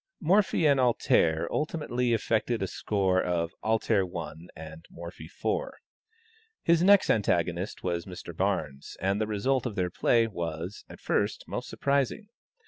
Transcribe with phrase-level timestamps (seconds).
[0.19, 5.77] Morphy and "Alter" ultimately effected a score of "Alter" 1, and Morphy 4.
[6.63, 8.35] His next antagonist was Mr.
[8.35, 12.29] Barnes, and the result of their play was, at first, most surprising.